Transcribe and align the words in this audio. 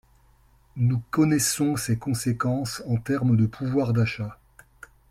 Nous 0.77 0.99
connaissons 1.11 1.75
ses 1.75 1.99
conséquences 1.99 2.81
en 2.87 2.97
termes 2.97 3.37
de 3.37 3.45
pouvoir 3.45 3.93
d’achat. 3.93 4.39